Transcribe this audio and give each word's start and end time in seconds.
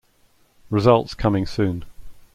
Results 0.71 1.13
coming 1.13 1.45
soon. 1.45 1.85